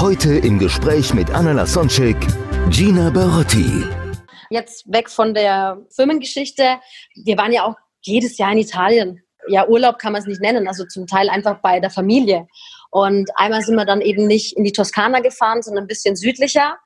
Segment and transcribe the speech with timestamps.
[0.00, 2.16] Heute im Gespräch mit Anna Lasonczek,
[2.70, 3.84] Gina Barotti.
[4.48, 6.78] jetzt weg von der Firmengeschichte.
[7.16, 9.24] Wir waren ja auch jedes Jahr in Italien.
[9.48, 12.46] Ja, Urlaub kann man es nicht nennen, also zum Teil einfach bei der Familie.
[12.92, 16.78] Und einmal sind wir dann eben nicht in die Toskana gefahren, sondern ein bisschen südlicher.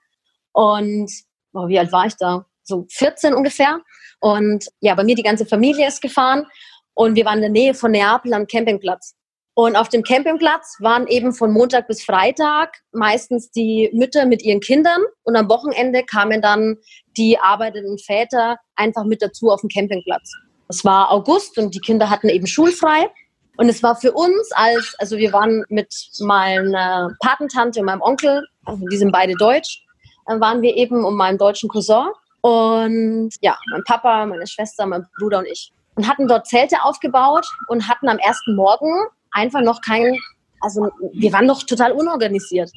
[0.53, 1.13] Und
[1.53, 2.47] oh, wie alt war ich da?
[2.63, 3.81] So 14 ungefähr.
[4.21, 6.47] Und ja, bei mir die ganze Familie ist gefahren.
[6.95, 9.17] Und wir waren in der Nähe von Neapel am Campingplatz.
[9.55, 14.61] Und auf dem Campingplatz waren eben von Montag bis Freitag meistens die Mütter mit ihren
[14.61, 15.03] Kindern.
[15.25, 16.79] Und am Wochenende kamen dann
[17.19, 20.33] die arbeitenden Väter einfach mit dazu auf dem Campingplatz.
[20.69, 23.11] Es war August und die Kinder hatten eben schulfrei.
[23.59, 28.43] Und es war für uns als, also wir waren mit meiner Patentante und meinem Onkel,
[28.65, 29.85] also die sind beide deutsch,
[30.27, 32.07] dann waren wir eben und meinem deutschen Cousin.
[32.41, 35.71] Und ja, mein Papa, meine Schwester, mein Bruder und ich.
[35.95, 40.19] Und hatten dort Zelte aufgebaut und hatten am ersten Morgen einfach noch kein,
[40.61, 42.71] also wir waren noch total unorganisiert.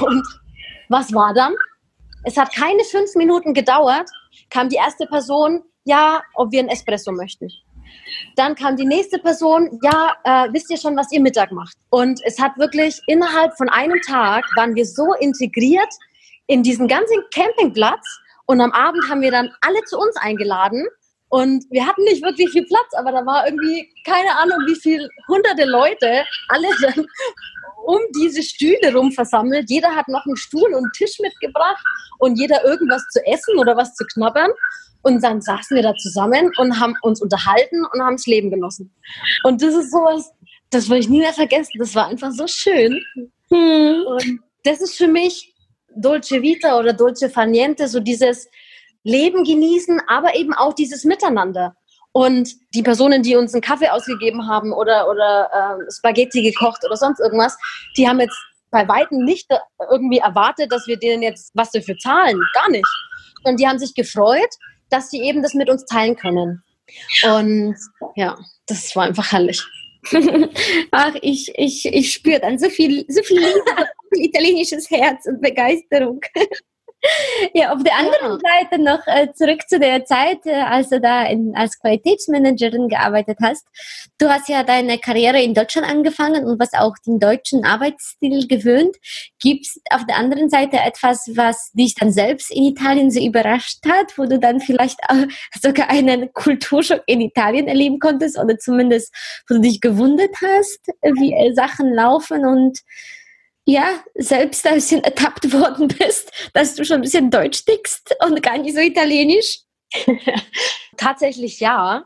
[0.00, 0.22] Und
[0.88, 1.54] was war dann?
[2.24, 4.08] Es hat keine fünf Minuten gedauert,
[4.50, 7.48] kam die erste Person, ja, ob wir einen Espresso möchten.
[8.36, 11.76] Dann kam die nächste Person, ja, äh, wisst ihr schon, was ihr Mittag macht?
[11.90, 15.92] Und es hat wirklich innerhalb von einem Tag waren wir so integriert
[16.46, 18.06] in diesen ganzen Campingplatz
[18.46, 20.86] und am Abend haben wir dann alle zu uns eingeladen
[21.32, 25.08] und wir hatten nicht wirklich viel Platz, aber da war irgendwie keine Ahnung, wie viel
[25.28, 27.06] hunderte Leute alle dann
[27.86, 29.70] um diese Stühle rum versammelt.
[29.70, 31.82] Jeder hat noch einen Stuhl und einen Tisch mitgebracht
[32.18, 34.50] und jeder irgendwas zu essen oder was zu knabbern.
[35.04, 38.94] Und dann saßen wir da zusammen und haben uns unterhalten und haben das Leben genossen.
[39.42, 40.30] Und das ist sowas,
[40.68, 41.78] das will ich nie mehr vergessen.
[41.78, 43.02] Das war einfach so schön.
[43.48, 45.54] Und das ist für mich
[45.96, 48.50] Dolce Vita oder Dolce Faniente, so dieses
[49.04, 51.74] Leben genießen, aber eben auch dieses Miteinander.
[52.12, 56.96] Und die Personen, die uns einen Kaffee ausgegeben haben oder, oder ähm, Spaghetti gekocht oder
[56.96, 57.56] sonst irgendwas,
[57.96, 58.36] die haben jetzt
[58.70, 59.58] bei Weitem nicht äh,
[59.90, 62.38] irgendwie erwartet, dass wir denen jetzt was dafür zahlen.
[62.54, 62.88] Gar nicht.
[63.44, 64.50] Und die haben sich gefreut,
[64.90, 66.62] dass sie eben das mit uns teilen können.
[67.24, 67.76] Und
[68.16, 68.36] ja,
[68.66, 69.62] das war einfach herrlich.
[70.90, 73.42] Ach, ich, ich, ich spüre dann so viel, so viel
[74.16, 76.20] italienisches Herz und Begeisterung.
[77.54, 78.60] Ja, auf der anderen Ja.
[78.60, 83.38] Seite noch äh, zurück zu der Zeit, äh, als du da in, als Qualitätsmanagerin gearbeitet
[83.42, 83.66] hast.
[84.18, 88.96] Du hast ja deine Karriere in Deutschland angefangen und was auch den deutschen Arbeitsstil gewöhnt.
[89.40, 93.84] Gibt es auf der anderen Seite etwas, was dich dann selbst in Italien so überrascht
[93.86, 95.00] hat, wo du dann vielleicht
[95.60, 99.12] sogar einen Kulturschock in Italien erleben konntest oder zumindest,
[99.48, 102.78] wo du dich gewundert hast, wie äh, Sachen laufen und
[103.64, 108.42] ja, selbst ein bisschen ertappt worden bist, dass du schon ein bisschen Deutsch tickst und
[108.42, 109.60] gar nicht so italienisch?
[110.96, 112.04] Tatsächlich ja.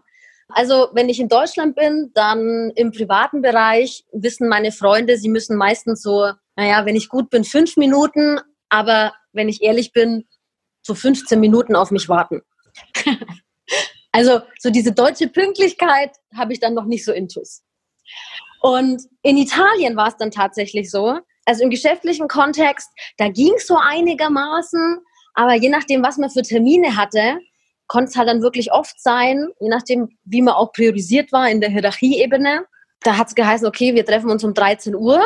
[0.48, 5.56] Also wenn ich in Deutschland bin, dann im privaten Bereich wissen meine Freunde, sie müssen
[5.56, 10.24] meistens so, naja, wenn ich gut bin, fünf Minuten, aber wenn ich ehrlich bin,
[10.82, 12.42] so 15 Minuten auf mich warten.
[14.12, 17.62] also so diese deutsche Pünktlichkeit habe ich dann noch nicht so intus.
[18.60, 23.66] Und in Italien war es dann tatsächlich so, also im geschäftlichen Kontext, da ging es
[23.66, 24.98] so einigermaßen,
[25.34, 27.38] aber je nachdem, was man für Termine hatte,
[27.86, 31.60] konnte es halt dann wirklich oft sein, je nachdem, wie man auch priorisiert war in
[31.60, 32.66] der Hierarchieebene.
[33.02, 35.24] Da hat es geheißen, okay, wir treffen uns um 13 Uhr.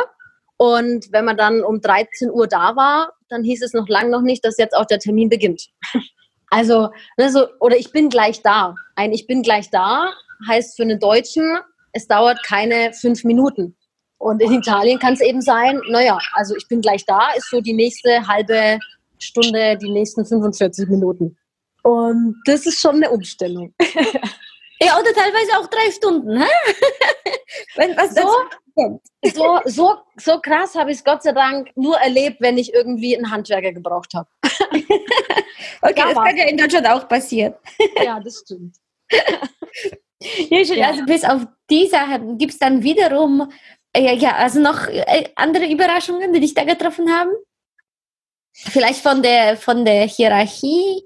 [0.57, 4.21] Und wenn man dann um 13 Uhr da war, dann hieß es noch lange noch
[4.21, 5.67] nicht, dass jetzt auch der Termin beginnt.
[6.53, 8.75] Also, ne, so, oder ich bin gleich da.
[8.97, 10.11] Ein Ich bin gleich da
[10.47, 11.59] heißt für einen Deutschen,
[11.93, 13.75] es dauert keine fünf Minuten.
[14.21, 17.59] Und in Italien kann es eben sein, naja, also ich bin gleich da, ist so
[17.59, 18.77] die nächste halbe
[19.17, 21.35] Stunde, die nächsten 45 Minuten.
[21.81, 23.73] Und das ist schon eine Umstellung.
[24.83, 26.47] Ja, oder teilweise auch drei Stunden, hä?
[27.75, 28.89] Wenn was So?
[29.31, 33.15] So, so, so krass habe ich es Gott sei Dank nur erlebt, wenn ich irgendwie
[33.15, 34.27] einen Handwerker gebraucht habe.
[35.83, 36.27] Okay, Da das war's.
[36.27, 37.53] kann ja in Deutschland auch passieren.
[38.03, 38.75] Ja, das stimmt.
[40.49, 40.87] Ja, schon, Ja.
[40.87, 43.51] Also bis auf die Sachen gibt es dann wiederum,
[43.95, 47.31] ja, ja, also noch äh, andere Überraschungen, die dich da getroffen haben?
[48.53, 51.03] Vielleicht von der, von der Hierarchie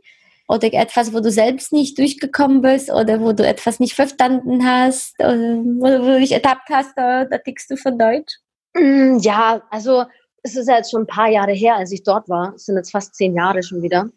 [0.47, 5.19] oder etwas, wo du selbst nicht durchgekommen bist oder wo du etwas nicht verstanden hast
[5.19, 8.35] oder wo, wo du dich ertappt hast, da, tickst du von Deutsch.
[8.73, 10.05] Mm, ja, also
[10.43, 12.53] es ist jetzt schon ein paar Jahre her, als ich dort war.
[12.55, 14.09] Es sind jetzt fast zehn Jahre schon wieder.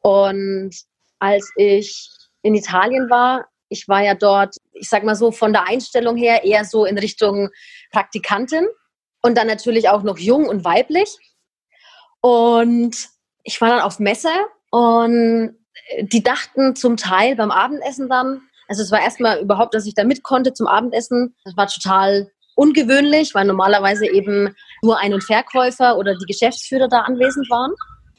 [0.00, 0.72] Und
[1.18, 2.10] als ich
[2.42, 6.44] in Italien war, ich war ja dort, ich sag mal so, von der Einstellung her
[6.44, 7.48] eher so in Richtung
[7.90, 8.66] Praktikantin
[9.22, 11.16] und dann natürlich auch noch jung und weiblich.
[12.20, 12.94] Und
[13.42, 14.30] ich war dann auf Messe
[14.70, 15.56] und
[16.02, 20.04] die dachten zum Teil beim Abendessen dann, also es war erstmal überhaupt, dass ich da
[20.04, 21.34] mit konnte zum Abendessen.
[21.44, 27.00] Das war total ungewöhnlich, weil normalerweise eben nur Ein- und Verkäufer oder die Geschäftsführer da
[27.00, 27.72] anwesend waren.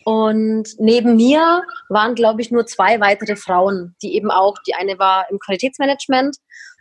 [0.06, 5.00] Und neben mir waren, glaube ich, nur zwei weitere Frauen, die eben auch, die eine
[5.00, 6.38] war im Qualitätsmanagement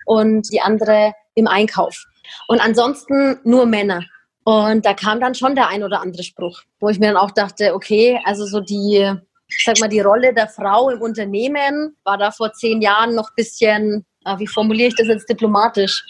[0.07, 2.05] und die andere im Einkauf.
[2.49, 4.05] Und ansonsten nur Männer.
[4.45, 7.31] Und da kam dann schon der ein oder andere Spruch, wo ich mir dann auch
[7.31, 9.13] dachte, okay, also so die,
[9.49, 13.31] ich sag mal, die Rolle der Frau im Unternehmen war da vor zehn Jahren noch
[13.31, 16.03] ein bisschen, ah, wie formuliere ich das jetzt diplomatisch?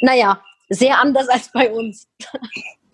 [0.00, 2.06] Naja, sehr anders als bei uns.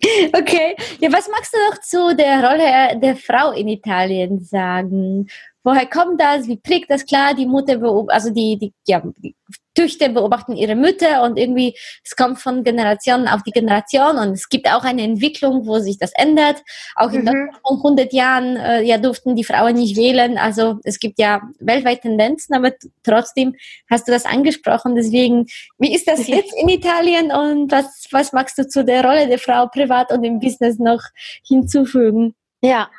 [0.33, 5.27] Okay, ja, was magst du noch zu der Rolle der Frau in Italien sagen?
[5.63, 6.47] Woher kommt das?
[6.47, 7.33] Wie prägt das klar?
[7.33, 7.79] Die Mutter,
[8.09, 9.35] also die, die, ja, die
[9.75, 14.49] Töchter beobachten ihre Mütter und irgendwie, es kommt von Generation auf die Generation und es
[14.49, 16.61] gibt auch eine Entwicklung, wo sich das ändert.
[16.95, 17.49] Auch in mhm.
[17.65, 20.37] vor 100 Jahren äh, ja, durften die Frauen nicht wählen.
[20.37, 22.73] Also es gibt ja weltweit Tendenzen, aber
[23.03, 23.55] trotzdem
[23.89, 24.95] hast du das angesprochen.
[24.95, 25.47] Deswegen,
[25.79, 29.39] wie ist das jetzt in Italien und was, was magst du zu der Rolle der
[29.39, 31.01] Frau privat und im Business noch
[31.47, 32.35] hinzufügen?
[32.61, 32.89] Ja,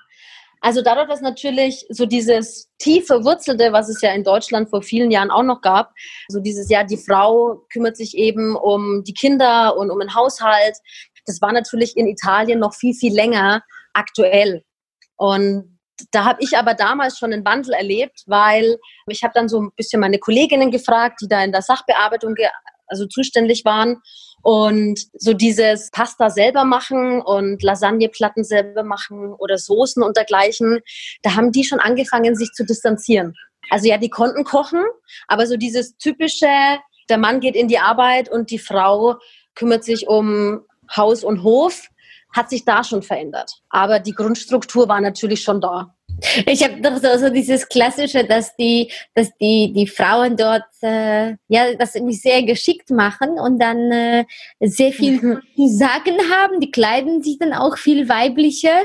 [0.64, 5.10] also dadurch, dass natürlich so dieses tiefe Wurzelte, was es ja in Deutschland vor vielen
[5.10, 5.92] Jahren auch noch gab,
[6.28, 10.78] so dieses ja, die Frau kümmert sich eben um die Kinder und um den Haushalt,
[11.26, 13.62] das war natürlich in Italien noch viel, viel länger
[13.92, 14.64] aktuell.
[15.16, 15.78] Und
[16.12, 19.70] da habe ich aber damals schon einen Wandel erlebt, weil ich habe dann so ein
[19.76, 22.34] bisschen meine Kolleginnen gefragt, die da in der Sachbearbeitung
[22.86, 24.02] also zuständig waren.
[24.42, 30.80] Und so dieses Pasta selber machen und Lasagneplatten selber machen oder Soßen und dergleichen,
[31.22, 33.34] da haben die schon angefangen, sich zu distanzieren.
[33.70, 34.82] Also ja, die konnten kochen,
[35.28, 36.48] aber so dieses typische,
[37.08, 39.16] der Mann geht in die Arbeit und die Frau
[39.54, 40.60] kümmert sich um
[40.94, 41.88] Haus und Hof,
[42.34, 43.62] hat sich da schon verändert.
[43.70, 45.93] Aber die Grundstruktur war natürlich schon da.
[46.46, 51.36] Ich habe doch so, so, dieses Klassische, dass die, dass die, die Frauen dort äh,
[51.48, 54.24] ja das irgendwie sehr geschickt machen und dann äh,
[54.60, 55.42] sehr viel mhm.
[55.56, 56.60] zu sagen haben.
[56.60, 58.82] Die kleiden sich dann auch viel weiblicher.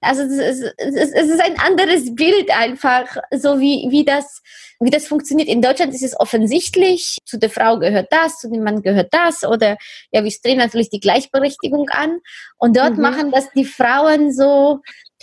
[0.00, 4.42] Also es ist, es ist ein anderes Bild einfach, so wie, wie, das,
[4.80, 5.48] wie das funktioniert.
[5.48, 9.44] In Deutschland ist es offensichtlich, zu der Frau gehört das, zu dem Mann gehört das
[9.44, 9.76] oder
[10.12, 12.20] ja, wir streben natürlich die Gleichberechtigung an.
[12.58, 13.02] Und dort mhm.
[13.02, 14.80] machen das die Frauen so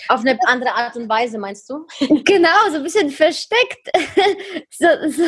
[0.10, 1.86] auf eine andere Art und Weise, meinst du?
[2.26, 3.90] Genau, so ein bisschen versteckt.
[4.72, 5.24] so, so,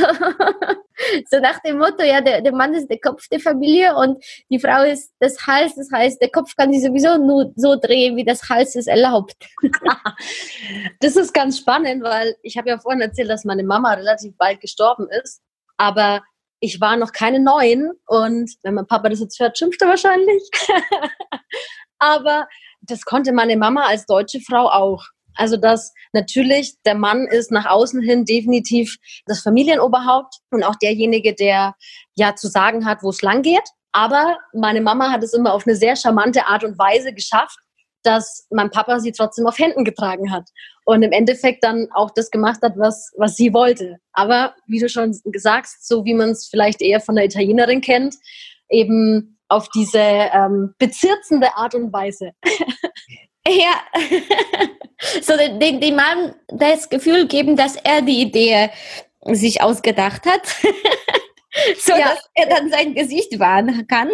[1.30, 4.60] so nach dem Motto, ja, der, der Mann ist der Kopf der Familie und die
[4.60, 5.76] Frau ist das Hals.
[5.76, 9.36] Das heißt, der Kopf kann sich sowieso nur so drehen, wie das Hals es erlaubt.
[11.00, 14.60] das ist ganz spannend, weil ich habe ja vorhin erzählt, dass meine Mama relativ bald
[14.62, 15.42] gestorben ist.
[15.78, 16.22] Aber
[16.60, 20.44] ich war noch keine neun und wenn mein Papa das jetzt hört, schimpft er wahrscheinlich.
[22.00, 22.48] Aber
[22.82, 25.04] das konnte meine Mama als deutsche Frau auch.
[25.36, 28.98] Also dass natürlich der Mann ist nach außen hin definitiv
[29.28, 31.76] das Familienoberhaupt und auch derjenige, der
[32.16, 33.70] ja zu sagen hat, wo es lang geht.
[33.92, 37.60] Aber meine Mama hat es immer auf eine sehr charmante Art und Weise geschafft,
[38.02, 40.50] dass mein Papa sie trotzdem auf Händen getragen hat
[40.88, 43.98] und im Endeffekt dann auch das gemacht hat, was, was sie wollte.
[44.14, 48.16] Aber wie du schon sagst, so wie man es vielleicht eher von der Italienerin kennt,
[48.70, 52.32] eben auf diese ähm, bezirzende Art und Weise.
[53.50, 53.82] Ja,
[55.22, 58.72] so den, den Mann das Gefühl geben, dass er die Idee
[59.24, 60.46] sich ausgedacht hat,
[61.80, 62.10] so ja.
[62.10, 64.10] dass er dann sein Gesicht wahren kann.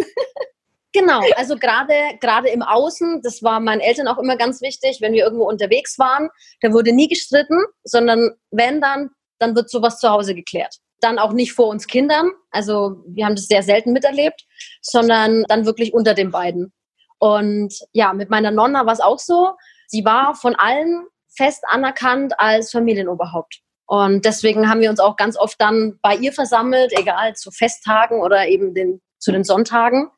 [0.93, 5.13] Genau, also gerade gerade im Außen, das war meinen Eltern auch immer ganz wichtig, wenn
[5.13, 6.29] wir irgendwo unterwegs waren,
[6.61, 9.09] da wurde nie gestritten, sondern wenn dann,
[9.39, 12.31] dann wird sowas zu Hause geklärt dann auch nicht vor uns Kindern.
[12.51, 14.45] Also wir haben das sehr selten miterlebt,
[14.81, 16.73] sondern dann wirklich unter den beiden.
[17.19, 19.53] Und ja, mit meiner Nonna war es auch so.
[19.87, 23.59] Sie war von allen fest anerkannt als Familienoberhaupt.
[23.85, 28.21] Und deswegen haben wir uns auch ganz oft dann bei ihr versammelt, egal zu Festtagen
[28.21, 30.09] oder eben den, zu den Sonntagen.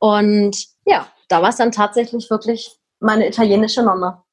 [0.00, 4.24] Und ja, da war es dann tatsächlich wirklich meine italienische Nonna.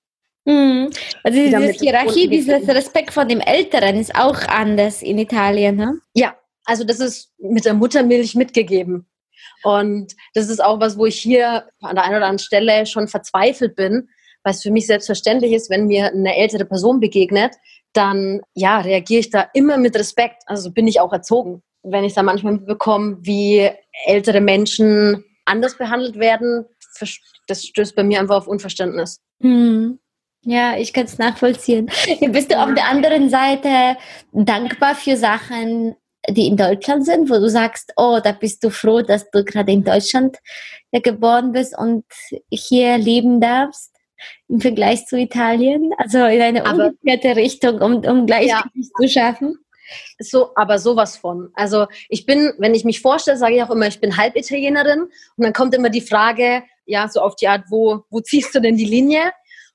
[0.46, 0.90] Mhm.
[1.24, 6.00] Also diese Hierarchie, dieser Respekt vor dem Älteren ist auch anders in Italien, ne?
[6.14, 9.08] Ja, also das ist mit der Muttermilch mitgegeben.
[9.64, 13.08] Und das ist auch was, wo ich hier an der einen oder anderen Stelle schon
[13.08, 14.10] verzweifelt bin,
[14.44, 17.56] weil es für mich selbstverständlich ist, wenn mir eine ältere Person begegnet,
[17.92, 20.44] dann ja, reagiere ich da immer mit Respekt.
[20.46, 21.62] Also bin ich auch erzogen.
[21.84, 23.70] Wenn ich da manchmal mitbekomme, wie
[24.06, 26.66] ältere Menschen anders behandelt werden,
[27.48, 29.20] das stößt bei mir einfach auf Unverständnis.
[29.42, 30.00] Hm.
[30.44, 31.90] Ja, ich kann es nachvollziehen.
[32.30, 33.98] Bist du auf der anderen Seite
[34.32, 35.96] dankbar für Sachen,
[36.30, 39.72] die in Deutschland sind, wo du sagst, oh, da bist du froh, dass du gerade
[39.72, 40.38] in Deutschland
[40.92, 42.06] geboren bist und
[42.50, 43.98] hier leben darfst?
[44.48, 45.94] im Vergleich zu Italien?
[45.98, 49.60] Also in eine umgekehrte Richtung, um, um Gleichgewicht ja, zu schaffen?
[50.20, 51.50] So, aber sowas von.
[51.54, 55.12] Also ich bin, wenn ich mich vorstelle, sage ich auch immer, ich bin Halbitalienerin und
[55.44, 58.78] dann kommt immer die Frage, ja, so auf die Art, wo, wo ziehst du denn
[58.78, 59.32] die Linie?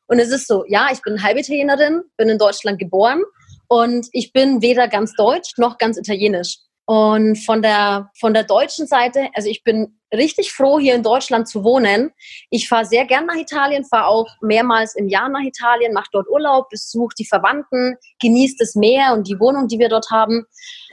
[0.07, 3.23] Und es ist so, ja, ich bin Halbitalienerin, bin in Deutschland geboren
[3.69, 6.59] und ich bin weder ganz deutsch noch ganz italienisch.
[6.85, 11.49] Und von der, von der deutschen Seite, also ich bin richtig froh, hier in Deutschland
[11.49, 12.13] zu wohnen.
[12.51, 16.29] Ich fahre sehr gern nach Italien, fahre auch mehrmals im Jahr nach Italien, mache dort
[16.29, 20.45] Urlaub, besuche die Verwandten, genieße das Meer und die Wohnung, die wir dort haben.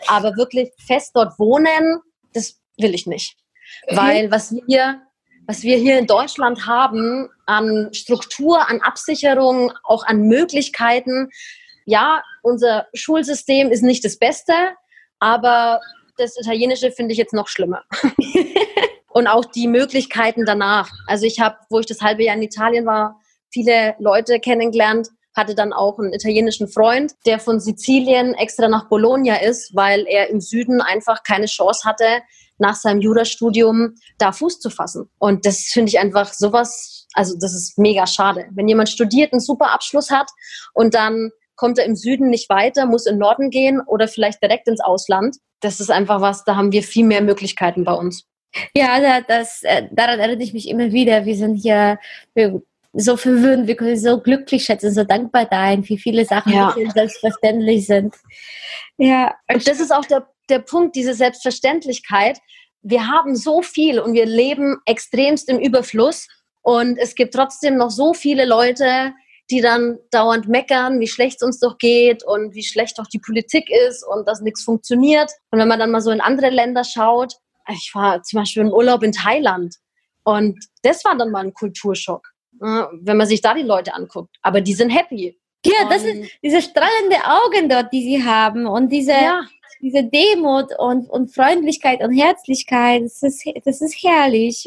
[0.07, 1.99] Aber wirklich fest dort wohnen,
[2.33, 3.35] das will ich nicht.
[3.89, 5.01] Weil was wir,
[5.47, 11.29] was wir hier in Deutschland haben an Struktur, an Absicherung, auch an Möglichkeiten,
[11.85, 14.53] ja, unser Schulsystem ist nicht das Beste,
[15.19, 15.81] aber
[16.17, 17.83] das Italienische finde ich jetzt noch schlimmer.
[19.09, 20.91] und auch die Möglichkeiten danach.
[21.07, 23.19] Also ich habe, wo ich das halbe Jahr in Italien war,
[23.51, 29.37] viele Leute kennengelernt, hatte dann auch einen italienischen Freund, der von Sizilien extra nach Bologna
[29.37, 32.21] ist, weil er im Süden einfach keine Chance hatte,
[32.57, 35.09] nach seinem Jurastudium da Fuß zu fassen.
[35.17, 38.47] Und das finde ich einfach sowas, also das ist mega schade.
[38.51, 40.29] Wenn jemand studiert, einen super Abschluss hat
[40.73, 44.67] und dann kommt er im Süden nicht weiter, muss in Norden gehen oder vielleicht direkt
[44.67, 45.37] ins Ausland.
[45.61, 48.25] Das ist einfach was, da haben wir viel mehr Möglichkeiten bei uns.
[48.75, 51.25] Ja, das, äh, daran erinnere ich mich immer wieder.
[51.25, 51.99] Wir sind hier
[52.93, 56.75] so verwöhnt, wir können so glücklich schätzen, so dankbar sein, wie viele Sachen ja.
[56.93, 58.15] selbstverständlich sind.
[58.97, 59.35] Ja.
[59.51, 62.39] Und das ist auch der, der Punkt, diese Selbstverständlichkeit.
[62.81, 66.27] Wir haben so viel und wir leben extremst im Überfluss.
[66.61, 69.13] Und es gibt trotzdem noch so viele Leute,
[69.51, 73.19] die dann dauernd meckern, wie schlecht es uns doch geht und wie schlecht doch die
[73.19, 75.31] Politik ist und dass nichts funktioniert.
[75.51, 77.35] Und wenn man dann mal so in andere Länder schaut,
[77.71, 79.75] ich war zum Beispiel im Urlaub in Thailand
[80.23, 82.27] und das war dann mal ein Kulturschock,
[82.59, 84.35] ne, wenn man sich da die Leute anguckt.
[84.41, 85.37] Aber die sind happy.
[85.65, 89.41] Ja, das ist diese strahlende Augen dort, die sie haben und diese, ja.
[89.81, 93.03] diese Demut und, und Freundlichkeit und Herzlichkeit.
[93.03, 94.65] Das ist, das ist herrlich.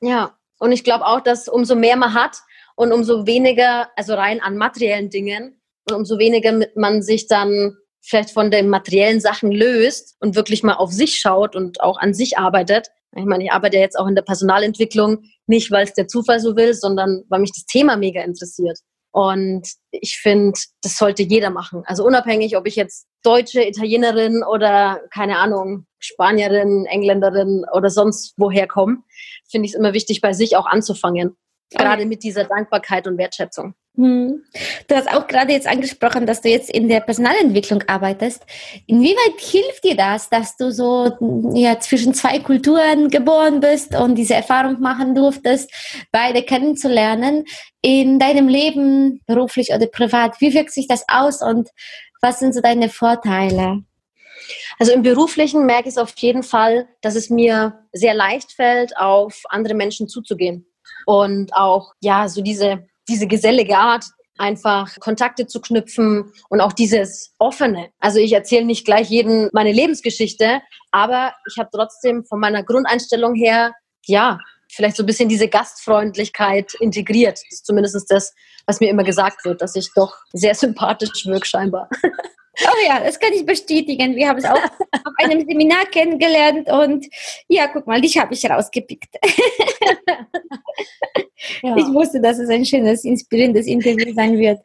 [0.00, 2.42] Ja, und ich glaube auch, dass umso mehr man hat,
[2.76, 8.30] und umso weniger, also rein an materiellen Dingen, und umso weniger man sich dann vielleicht
[8.30, 12.38] von den materiellen Sachen löst und wirklich mal auf sich schaut und auch an sich
[12.38, 12.88] arbeitet.
[13.16, 16.40] Ich meine, ich arbeite ja jetzt auch in der Personalentwicklung, nicht weil es der Zufall
[16.40, 18.78] so will, sondern weil mich das Thema mega interessiert.
[19.12, 21.82] Und ich finde, das sollte jeder machen.
[21.86, 28.68] Also unabhängig, ob ich jetzt Deutsche, Italienerin oder keine Ahnung, Spanierin, Engländerin oder sonst woher
[28.68, 28.98] komme,
[29.50, 31.36] finde ich es immer wichtig, bei sich auch anzufangen.
[31.70, 33.74] Gerade mit dieser Dankbarkeit und Wertschätzung.
[33.96, 34.44] Hm.
[34.88, 38.44] Du hast auch gerade jetzt angesprochen, dass du jetzt in der Personalentwicklung arbeitest.
[38.86, 41.12] Inwieweit hilft dir das, dass du so
[41.54, 45.70] ja, zwischen zwei Kulturen geboren bist und diese Erfahrung machen durftest,
[46.12, 47.44] beide kennenzulernen
[47.80, 50.40] in deinem Leben, beruflich oder privat?
[50.42, 51.70] Wie wirkt sich das aus und
[52.20, 53.82] was sind so deine Vorteile?
[54.78, 58.96] Also im beruflichen merke ich es auf jeden Fall, dass es mir sehr leicht fällt,
[58.96, 60.66] auf andere Menschen zuzugehen
[61.06, 64.04] und auch ja so diese diese gesellige Art
[64.38, 67.90] einfach Kontakte zu knüpfen und auch dieses offene.
[68.00, 70.60] Also ich erzähle nicht gleich jedem meine Lebensgeschichte,
[70.90, 73.72] aber ich habe trotzdem von meiner Grundeinstellung her
[74.04, 74.38] ja
[74.70, 77.38] vielleicht so ein bisschen diese Gastfreundlichkeit integriert.
[77.38, 78.34] Das ist zumindest das,
[78.66, 81.88] was mir immer gesagt wird, dass ich doch sehr sympathisch wirke scheinbar.
[82.62, 84.16] Oh ja, das kann ich bestätigen.
[84.16, 87.06] Wir haben es auch auf einem Seminar kennengelernt und
[87.48, 89.16] ja, guck mal, dich habe ich rausgepickt.
[91.62, 91.76] ja.
[91.76, 94.58] Ich wusste, dass es ein schönes, inspirierendes Interview sein wird.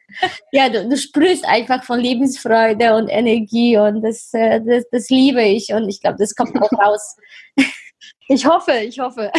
[0.52, 5.42] Ja, du, du sprühst einfach von Lebensfreude und Energie und das, äh, das, das liebe
[5.42, 7.16] ich und ich glaube, das kommt auch raus.
[8.28, 9.30] Ich hoffe, ich hoffe.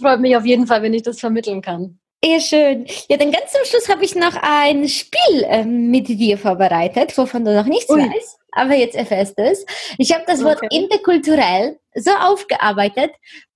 [0.00, 1.98] Freut mich auf jeden Fall, wenn ich das vermitteln kann.
[2.24, 2.86] Ja, schön.
[3.08, 7.44] Ja, dann ganz zum Schluss habe ich noch ein Spiel ähm, mit dir vorbereitet, wovon
[7.44, 8.00] du noch nichts Ui.
[8.00, 9.64] weißt, aber jetzt erfährst du es.
[9.98, 10.48] Ich habe das okay.
[10.48, 13.12] Wort interkulturell so aufgearbeitet,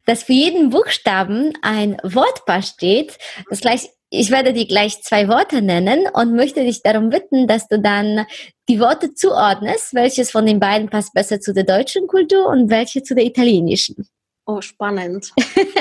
[0.07, 3.19] dass für jeden Buchstaben ein Wortpaar steht.
[3.50, 7.66] Das gleich, ich werde dir gleich zwei Worte nennen und möchte dich darum bitten, dass
[7.66, 8.26] du dann
[8.69, 13.02] die Worte zuordnest, welches von den beiden passt besser zu der deutschen Kultur und welche
[13.02, 14.09] zu der italienischen.
[14.47, 15.33] Oh, spannend.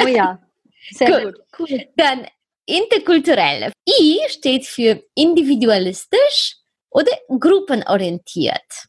[0.04, 0.40] Oh ja.
[0.92, 1.36] Sehr gut.
[1.36, 1.70] gut.
[1.70, 1.88] Cool.
[1.96, 2.26] Dann
[2.72, 3.72] interkulturell.
[3.90, 6.56] I steht für individualistisch
[6.90, 8.88] oder gruppenorientiert.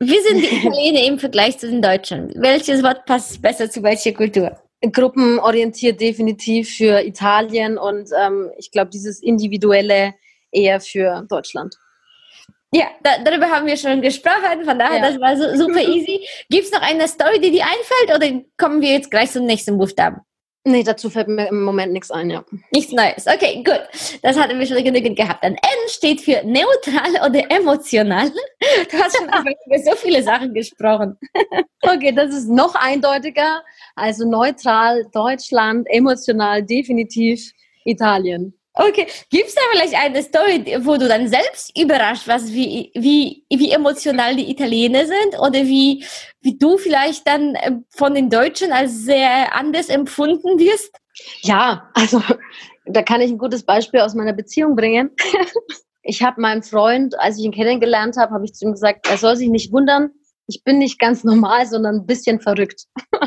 [0.00, 2.32] Wie sind die Italiener im Vergleich zu den Deutschen?
[2.36, 4.58] Welches Wort passt besser zu welcher Kultur?
[4.92, 10.14] gruppenorientiert definitiv für Italien und ähm, ich glaube, dieses Individuelle
[10.52, 11.74] eher für Deutschland.
[12.72, 15.10] Ja, da, darüber haben wir schon gesprochen, von daher, ja.
[15.10, 16.26] das war so, super easy.
[16.50, 19.78] Gibt es noch eine Story, die dir einfällt oder kommen wir jetzt gleich zum nächsten
[19.78, 20.20] Buchstaben?
[20.66, 22.42] Nee, dazu fällt mir im Moment nichts ein, ja.
[22.72, 23.26] Nichts Neues.
[23.26, 23.82] Okay, gut.
[24.22, 25.44] Das hatten wir schon genügend gehabt.
[25.44, 28.30] Dann N steht für neutral oder emotional.
[28.90, 31.18] Du hast schon über so viele Sachen gesprochen.
[31.86, 33.62] Okay, das ist noch eindeutiger.
[33.94, 37.52] Also neutral, Deutschland, emotional, definitiv
[37.84, 38.54] Italien.
[38.76, 43.46] Okay, gibt es da vielleicht eine Story, wo du dann selbst überrascht warst, wie, wie,
[43.48, 46.04] wie emotional die Italiener sind oder wie,
[46.40, 50.96] wie du vielleicht dann äh, von den Deutschen als sehr anders empfunden wirst?
[51.42, 52.20] Ja, also
[52.86, 55.10] da kann ich ein gutes Beispiel aus meiner Beziehung bringen.
[56.02, 59.16] Ich habe meinem Freund, als ich ihn kennengelernt habe, habe ich zu ihm gesagt, er
[59.16, 60.10] soll sich nicht wundern,
[60.46, 62.84] ich bin nicht ganz normal, sondern ein bisschen verrückt.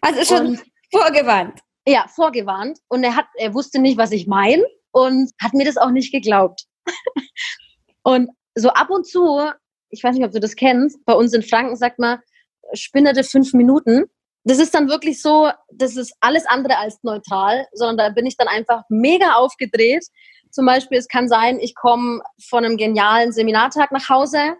[0.00, 0.62] also schon Und,
[0.92, 1.58] vorgewarnt.
[1.86, 2.78] Ja, vorgewarnt.
[2.88, 6.12] Und er hat, er wusste nicht, was ich meine und hat mir das auch nicht
[6.12, 6.64] geglaubt.
[8.02, 9.50] und so ab und zu,
[9.88, 12.20] ich weiß nicht, ob du das kennst, bei uns in Franken sagt man,
[12.74, 14.04] spinnerte fünf Minuten.
[14.44, 18.36] Das ist dann wirklich so, das ist alles andere als neutral, sondern da bin ich
[18.36, 20.04] dann einfach mega aufgedreht.
[20.50, 24.56] Zum Beispiel, es kann sein, ich komme von einem genialen Seminartag nach Hause,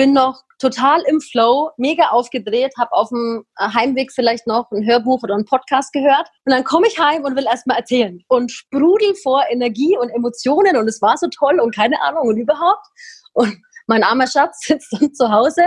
[0.00, 4.86] bin noch total im Flow, mega aufgedreht, habe auf dem äh, Heimweg vielleicht noch ein
[4.86, 8.50] Hörbuch oder einen Podcast gehört und dann komme ich heim und will erstmal erzählen und
[8.50, 12.86] sprudel vor Energie und Emotionen und es war so toll und keine Ahnung und überhaupt
[13.34, 15.64] und mein armer Schatz sitzt dann zu Hause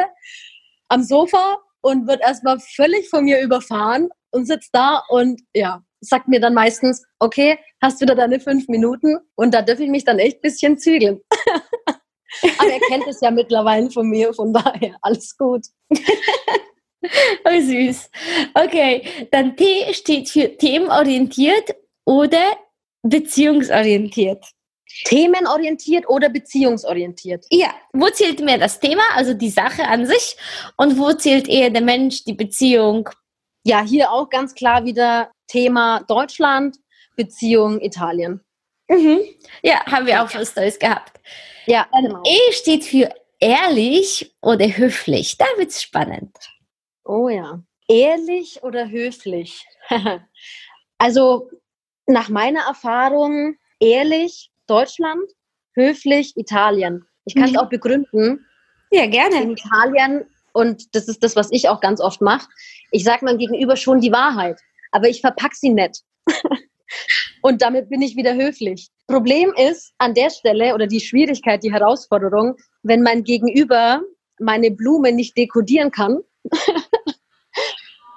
[0.88, 6.28] am Sofa und wird erstmal völlig von mir überfahren und sitzt da und ja, sagt
[6.28, 9.20] mir dann meistens, okay, hast du da deine fünf Minuten?
[9.36, 11.22] Und da dürfe ich mich dann echt ein bisschen zügeln.
[12.58, 15.66] Aber er kennt es ja mittlerweile von mir, von daher alles gut.
[15.92, 18.10] oh, süß.
[18.54, 21.76] Okay, dann T steht für themenorientiert
[22.06, 22.58] oder
[23.04, 24.46] beziehungsorientiert.
[25.06, 27.46] Themenorientiert oder beziehungsorientiert?
[27.50, 30.38] Ja, wo zählt mehr das Thema, also die Sache an sich,
[30.78, 33.10] und wo zählt eher der Mensch, die Beziehung?
[33.66, 36.78] Ja, hier auch ganz klar wieder Thema Deutschland,
[37.16, 38.42] Beziehung Italien.
[38.94, 39.22] Mhm.
[39.62, 41.20] Ja, haben wir auch schon Stories gehabt.
[41.66, 42.22] Ja, genau.
[42.26, 45.38] E steht für ehrlich oder höflich.
[45.38, 46.38] Da wird es spannend.
[47.06, 47.62] Oh ja.
[47.88, 49.66] Ehrlich oder höflich?
[50.98, 51.50] also
[52.06, 55.30] nach meiner Erfahrung ehrlich Deutschland,
[55.76, 57.06] höflich Italien.
[57.26, 57.58] Ich kann es mhm.
[57.58, 58.46] auch begründen.
[58.92, 59.42] Ja, gerne.
[59.42, 62.48] In Italien, und das ist das, was ich auch ganz oft mache,
[62.92, 64.60] ich sage meinem Gegenüber schon die Wahrheit,
[64.92, 66.00] aber ich verpacke sie nett.
[67.44, 68.88] Und damit bin ich wieder höflich.
[69.08, 74.02] Problem ist an der Stelle oder die Schwierigkeit, die Herausforderung, wenn mein Gegenüber
[74.40, 76.20] meine Blume nicht dekodieren kann,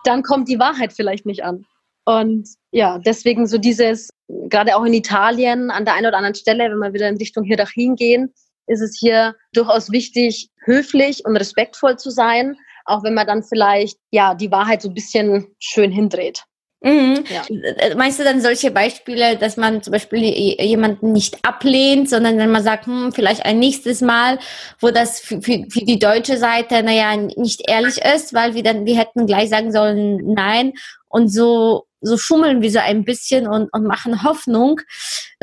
[0.04, 1.66] dann kommt die Wahrheit vielleicht nicht an.
[2.04, 6.70] Und ja, deswegen so dieses, gerade auch in Italien, an der einen oder anderen Stelle,
[6.70, 8.32] wenn wir wieder in Richtung Hierarchien gehen,
[8.68, 13.98] ist es hier durchaus wichtig, höflich und respektvoll zu sein, auch wenn man dann vielleicht
[14.12, 16.44] ja die Wahrheit so ein bisschen schön hindreht.
[16.86, 17.24] Mhm.
[17.28, 17.42] Ja.
[17.48, 22.50] Äh, meinst du dann solche Beispiele, dass man zum Beispiel jemanden nicht ablehnt, sondern wenn
[22.52, 24.38] man sagt, hm, vielleicht ein nächstes Mal,
[24.78, 28.86] wo das für, für, für die deutsche Seite, naja, nicht ehrlich ist, weil wir dann,
[28.86, 30.74] wir hätten gleich sagen sollen, nein.
[31.08, 34.80] Und so so schummeln wir so ein bisschen und, und machen Hoffnung.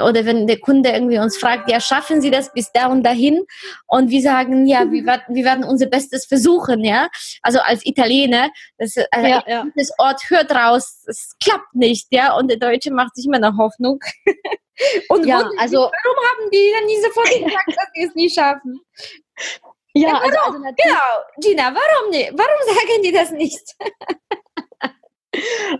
[0.01, 3.43] Oder wenn der Kunde irgendwie uns fragt, ja, schaffen Sie das bis da und dahin?
[3.87, 7.09] Und wir sagen, ja, wir, werden, wir werden unser Bestes versuchen, ja.
[7.41, 9.65] Also als Italiener, das, also ja, ja.
[9.75, 12.35] das Ort hört raus, es klappt nicht, ja.
[12.35, 13.99] Und der Deutsche macht sich immer noch Hoffnung.
[15.09, 18.79] und ja, also, warum haben die dann nicht sofort gesagt, dass sie es nie schaffen?
[19.93, 20.39] Ja, ja also?
[20.39, 22.31] Also genau, Gina, warum nicht?
[22.31, 23.75] Warum sagen die das nicht?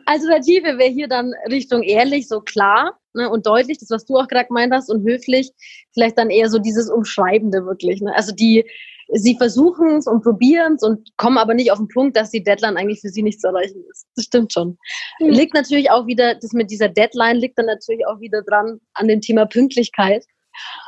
[0.05, 4.27] Alternative wäre hier dann Richtung ehrlich, so klar ne, und deutlich, das, was du auch
[4.27, 5.51] gerade gemeint hast, und höflich,
[5.93, 8.01] vielleicht dann eher so dieses Umschreibende wirklich.
[8.01, 8.13] Ne?
[8.15, 8.65] Also die,
[9.13, 12.43] sie versuchen es und probieren es und kommen aber nicht auf den Punkt, dass die
[12.43, 14.07] Deadline eigentlich für sie nicht zu erreichen ist.
[14.15, 14.77] Das stimmt schon.
[15.19, 15.29] Mhm.
[15.29, 19.07] Liegt natürlich auch wieder, das mit dieser Deadline liegt dann natürlich auch wieder dran an
[19.07, 20.25] dem Thema Pünktlichkeit,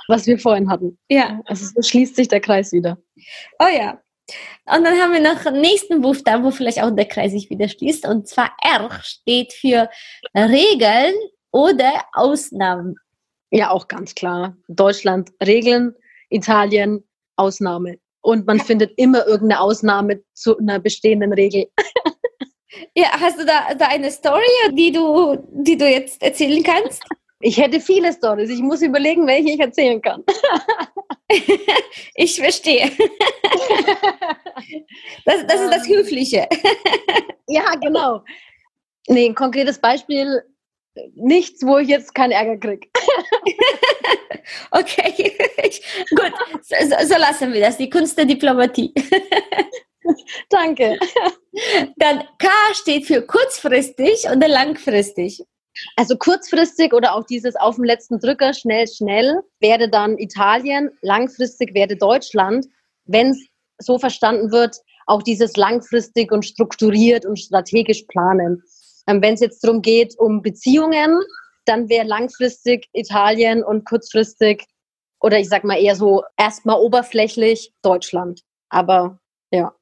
[0.08, 0.98] was wir vorhin hatten.
[1.10, 1.42] Ja.
[1.46, 2.98] Also so schließt sich der Kreis wieder.
[3.60, 4.00] Oh ja,
[4.66, 7.68] und dann haben wir noch den nächsten Buchstaben, wo vielleicht auch der Kreis sich wieder
[7.68, 8.08] schließt.
[8.08, 9.90] Und zwar R steht für
[10.36, 11.14] Regeln
[11.52, 12.96] oder Ausnahmen.
[13.52, 14.58] Ja, auch ganz klar.
[14.68, 15.94] Deutschland Regeln,
[16.30, 17.04] Italien
[17.36, 18.00] Ausnahme.
[18.22, 21.68] Und man findet immer irgendeine Ausnahme zu einer bestehenden Regel.
[22.94, 27.04] Ja, hast du da, da eine Story, die du, die du jetzt erzählen kannst?
[27.46, 28.50] Ich hätte viele Stories.
[28.50, 30.24] Ich muss überlegen, welche ich erzählen kann.
[32.16, 32.90] ich verstehe.
[35.26, 36.50] Das, das ist das Höfliche.
[37.48, 38.24] Ja, genau.
[39.08, 40.42] Nee, ein konkretes Beispiel,
[41.14, 42.88] nichts, wo ich jetzt keinen Ärger kriege.
[44.72, 45.38] okay,
[46.16, 48.92] gut, so, so, lassen wir das, die Kunst der Diplomatie.
[50.50, 50.98] Danke.
[51.98, 55.46] Dann K steht für kurzfristig oder langfristig.
[55.96, 61.74] Also kurzfristig oder auch dieses auf dem letzten Drücker schnell, schnell wäre dann Italien, langfristig
[61.74, 62.68] wäre Deutschland,
[63.06, 63.48] wenn es
[63.80, 68.64] so verstanden wird, auch dieses langfristig und strukturiert und strategisch planen.
[69.08, 71.20] Ähm, wenn es jetzt darum geht, um Beziehungen,
[71.66, 74.66] dann wäre langfristig Italien und kurzfristig
[75.20, 78.42] oder ich sag mal eher so erstmal oberflächlich Deutschland.
[78.70, 79.20] Aber
[79.52, 79.74] ja,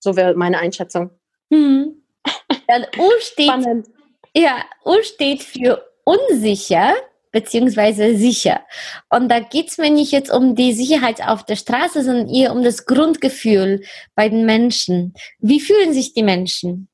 [0.00, 1.10] so wäre meine Einschätzung.
[1.52, 2.02] Hm.
[2.68, 3.88] Dann U steht, Spannend.
[4.34, 6.94] Ja, U steht für unsicher
[7.30, 8.62] beziehungsweise sicher.
[9.10, 12.52] Und da geht es mir nicht jetzt um die Sicherheit auf der Straße, sondern eher
[12.52, 13.82] um das Grundgefühl
[14.14, 15.14] bei den Menschen.
[15.38, 16.88] Wie fühlen sich die Menschen?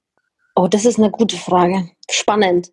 [0.57, 1.91] Oh, das ist eine gute Frage.
[2.11, 2.71] Spannend.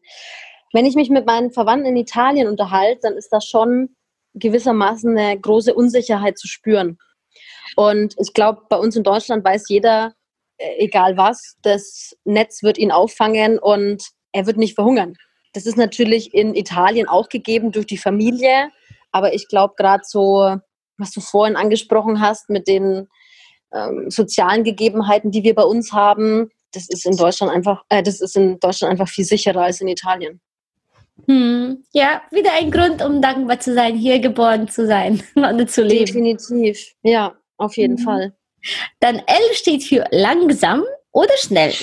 [0.74, 3.96] Wenn ich mich mit meinen Verwandten in Italien unterhalte, dann ist das schon
[4.34, 6.98] gewissermaßen eine große Unsicherheit zu spüren.
[7.76, 10.14] Und ich glaube, bei uns in Deutschland weiß jeder,
[10.58, 15.16] äh, egal was, das Netz wird ihn auffangen und er wird nicht verhungern.
[15.54, 18.70] Das ist natürlich in Italien auch gegeben durch die Familie,
[19.12, 20.56] aber ich glaube gerade so,
[20.98, 23.08] was du vorhin angesprochen hast mit den
[23.74, 28.22] ähm, sozialen Gegebenheiten, die wir bei uns haben, das ist in Deutschland einfach, äh, das
[28.22, 30.40] ist in Deutschland einfach viel sicherer als in Italien.
[31.28, 35.84] Hm, ja, wieder ein Grund, um dankbar zu sein, hier geboren zu sein und zu
[35.84, 36.06] leben.
[36.06, 38.04] Definitiv, ja, auf jeden mhm.
[38.04, 38.36] Fall.
[39.00, 41.74] Dann L steht für langsam oder schnell.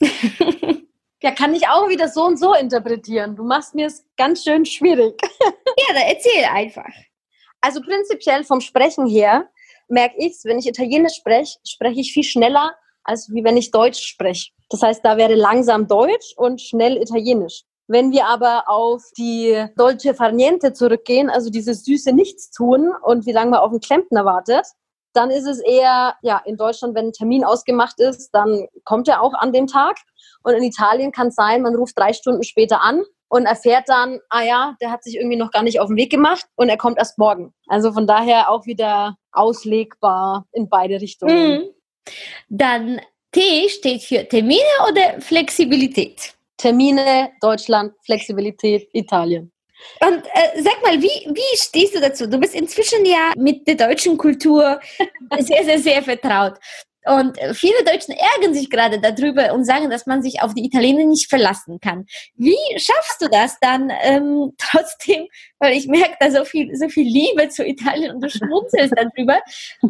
[1.22, 3.36] ja, kann ich auch wieder so und so interpretieren.
[3.36, 5.20] Du machst mir es ganz schön schwierig.
[5.42, 6.92] ja, dann erzähl einfach.
[7.60, 9.48] Also prinzipiell vom Sprechen her
[9.88, 13.70] merke ich es, wenn ich Italienisch spreche, spreche ich viel schneller, als wie wenn ich
[13.70, 14.50] Deutsch spreche.
[14.70, 17.64] Das heißt, da wäre langsam Deutsch und schnell Italienisch.
[17.86, 23.50] Wenn wir aber auf die Dolce Farniente zurückgehen, also dieses süße Nichtstun und wie lange
[23.50, 24.64] man auf den Klempner wartet,
[25.12, 29.22] dann ist es eher, ja, in Deutschland, wenn ein Termin ausgemacht ist, dann kommt er
[29.22, 29.98] auch an dem Tag.
[30.42, 34.20] Und in Italien kann es sein, man ruft drei Stunden später an und erfährt dann,
[34.28, 36.76] ah ja, der hat sich irgendwie noch gar nicht auf den Weg gemacht und er
[36.76, 37.54] kommt erst morgen.
[37.68, 41.60] Also von daher auch wieder auslegbar in beide Richtungen.
[41.60, 41.64] Mhm.
[42.48, 43.00] Dann
[43.32, 46.34] T steht für Termine oder Flexibilität?
[46.56, 49.52] Termine, Deutschland, Flexibilität, Italien.
[50.00, 52.26] Und äh, sag mal, wie, wie stehst du dazu?
[52.26, 54.80] Du bist inzwischen ja mit der deutschen Kultur
[55.38, 56.58] sehr, sehr, sehr vertraut.
[57.06, 61.04] Und viele Deutschen ärgern sich gerade darüber und sagen, dass man sich auf die Italiener
[61.06, 62.06] nicht verlassen kann.
[62.36, 65.26] Wie schaffst du das dann ähm, trotzdem,
[65.58, 69.40] weil ich merke da so viel, so viel Liebe zu Italien und du schmunzelst darüber.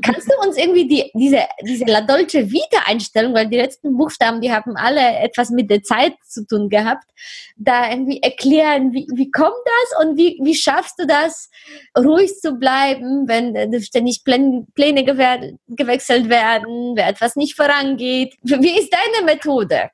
[0.02, 4.40] Kannst du uns irgendwie die, diese, diese La Dolce Vita Einstellung, weil die letzten Buchstaben,
[4.40, 7.04] die haben alle etwas mit der Zeit zu tun gehabt,
[7.56, 11.50] da irgendwie erklären, wie, wie kommt das und wie, wie schaffst du das,
[11.96, 18.36] ruhig zu bleiben, wenn ständig Pläne, Pläne gewechselt werden, wenn etwas nicht vorangeht.
[18.42, 19.90] Wie ist deine Methode?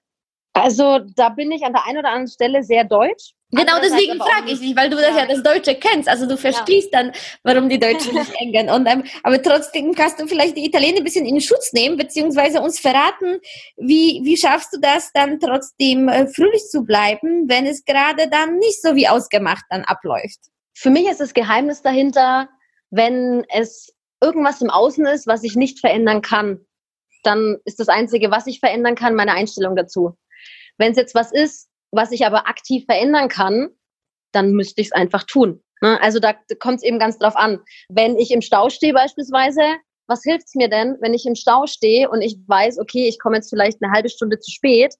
[0.52, 3.32] Also da bin ich an der einen oder anderen Stelle sehr deutsch.
[3.52, 6.08] Genau deswegen frage ich dich, weil du das ja das Deutsche kennst.
[6.08, 7.02] Also du verstehst ja.
[7.02, 7.12] dann,
[7.44, 8.70] warum die Deutschen nicht ärgern.
[8.70, 12.60] Und, ähm, aber trotzdem kannst du vielleicht die Italiener ein bisschen in Schutz nehmen, beziehungsweise
[12.60, 13.38] uns verraten,
[13.76, 18.56] wie, wie schaffst du das dann trotzdem äh, fröhlich zu bleiben, wenn es gerade dann
[18.56, 20.40] nicht so wie ausgemacht dann abläuft?
[20.74, 22.48] Für mich ist das Geheimnis dahinter,
[22.90, 26.66] wenn es irgendwas im Außen ist, was ich nicht verändern kann,
[27.26, 30.16] dann ist das Einzige, was ich verändern kann, meine Einstellung dazu.
[30.78, 33.68] Wenn es jetzt was ist, was ich aber aktiv verändern kann,
[34.32, 35.62] dann müsste ich es einfach tun.
[35.80, 36.00] Ne?
[36.00, 37.60] Also da kommt es eben ganz drauf an.
[37.88, 39.62] Wenn ich im Stau stehe beispielsweise,
[40.06, 43.18] was hilft es mir denn, wenn ich im Stau stehe und ich weiß, okay, ich
[43.18, 44.94] komme jetzt vielleicht eine halbe Stunde zu spät.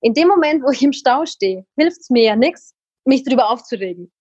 [0.00, 3.50] In dem Moment, wo ich im Stau stehe, hilft es mir ja nichts, mich darüber
[3.50, 4.12] aufzuregen.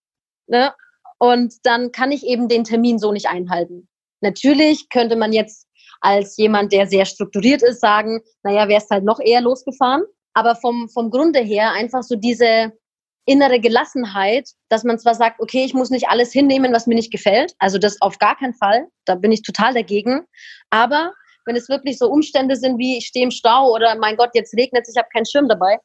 [0.47, 0.74] Ne?
[1.19, 3.88] Und dann kann ich eben den Termin so nicht einhalten.
[4.21, 5.67] Natürlich könnte man jetzt
[6.02, 10.04] als jemand, der sehr strukturiert ist, sagen, naja, wärst halt noch eher losgefahren.
[10.34, 12.74] Aber vom, vom Grunde her einfach so diese
[13.26, 17.12] innere Gelassenheit, dass man zwar sagt, okay, ich muss nicht alles hinnehmen, was mir nicht
[17.12, 17.54] gefällt.
[17.60, 18.88] Also das auf gar keinen Fall.
[19.06, 20.26] Da bin ich total dagegen.
[20.70, 21.14] Aber
[21.46, 24.56] wenn es wirklich so Umstände sind wie ich stehe im Stau oder mein Gott, jetzt
[24.58, 25.78] regnet es, ich habe keinen Schirm dabei,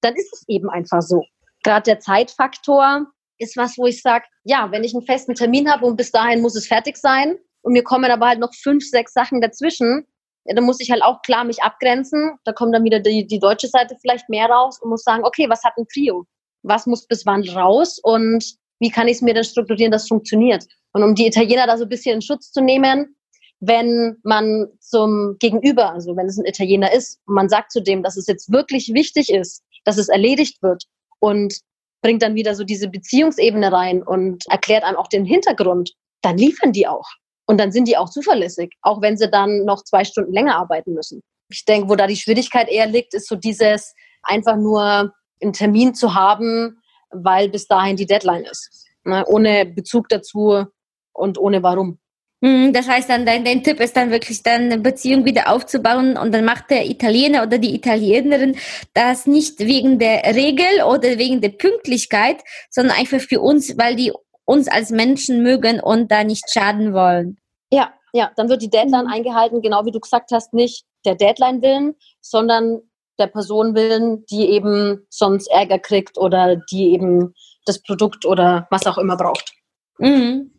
[0.00, 1.22] dann ist es eben einfach so.
[1.62, 3.06] Gerade der Zeitfaktor
[3.38, 6.40] ist was, wo ich sage, ja, wenn ich einen festen Termin habe und bis dahin
[6.40, 10.06] muss es fertig sein, und mir kommen aber halt noch fünf, sechs Sachen dazwischen,
[10.44, 12.32] ja, dann muss ich halt auch klar mich abgrenzen.
[12.44, 15.48] Da kommt dann wieder die, die deutsche Seite vielleicht mehr raus und muss sagen, okay,
[15.48, 16.26] was hat ein Trio?
[16.62, 18.44] Was muss bis wann raus und
[18.80, 20.66] wie kann ich es mir dann strukturieren, dass es funktioniert?
[20.92, 23.14] Und um die Italiener da so ein bisschen in Schutz zu nehmen,
[23.60, 28.02] wenn man zum Gegenüber, also wenn es ein Italiener ist, und man sagt zu dem,
[28.02, 30.84] dass es jetzt wirklich wichtig ist, dass es erledigt wird
[31.18, 31.60] und
[32.02, 35.92] bringt dann wieder so diese Beziehungsebene rein und erklärt einem auch den Hintergrund,
[36.22, 37.06] dann liefern die auch.
[37.50, 40.94] Und dann sind die auch zuverlässig, auch wenn sie dann noch zwei Stunden länger arbeiten
[40.94, 41.20] müssen.
[41.48, 45.92] Ich denke, wo da die Schwierigkeit eher liegt, ist so dieses einfach nur einen Termin
[45.92, 48.86] zu haben, weil bis dahin die Deadline ist.
[49.02, 49.24] Ne?
[49.26, 50.64] Ohne Bezug dazu
[51.12, 51.98] und ohne warum.
[52.40, 56.16] Mhm, das heißt dann, dein, dein Tipp ist dann wirklich dann eine Beziehung wieder aufzubauen
[56.16, 58.56] und dann macht der Italiener oder die Italienerin
[58.94, 64.12] das nicht wegen der Regel oder wegen der Pünktlichkeit, sondern einfach für uns, weil die
[64.44, 67.38] uns als Menschen mögen und da nicht schaden wollen.
[67.70, 69.12] Ja, ja, dann wird die Deadline mhm.
[69.12, 72.80] eingehalten, genau wie du gesagt hast, nicht der Deadline willen, sondern
[73.18, 77.34] der Person willen, die eben sonst Ärger kriegt oder die eben
[77.66, 79.52] das Produkt oder was auch immer braucht.
[79.98, 80.52] Mhm.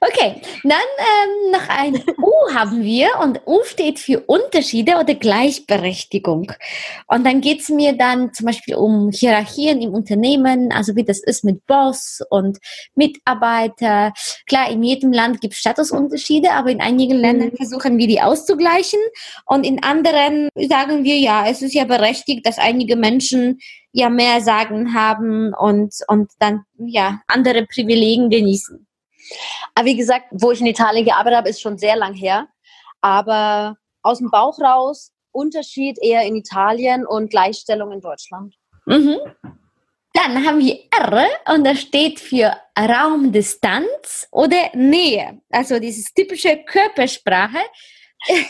[0.00, 6.52] Okay, dann ähm, noch ein U haben wir und U steht für Unterschiede oder Gleichberechtigung.
[7.06, 11.20] Und dann geht es mir dann zum Beispiel um Hierarchien im Unternehmen, also wie das
[11.20, 12.58] ist mit Boss und
[12.94, 14.12] Mitarbeiter.
[14.46, 17.56] Klar, in jedem Land gibt es Statusunterschiede, aber in einigen Ländern mhm.
[17.56, 19.00] versuchen wir die auszugleichen
[19.46, 23.60] und in anderen sagen wir, ja, es ist ja berechtigt, dass einige Menschen
[23.92, 28.86] ja mehr Sagen haben und, und dann ja andere Privilegien genießen.
[29.74, 32.48] Aber wie gesagt, wo ich in Italien gearbeitet habe, ist schon sehr lang her.
[33.00, 38.54] Aber aus dem Bauch raus, Unterschied eher in Italien und Gleichstellung in Deutschland.
[38.86, 39.18] Mhm.
[40.12, 45.40] Dann haben wir R und das steht für Raumdistanz oder Nähe.
[45.50, 47.58] Also dieses typische Körpersprache.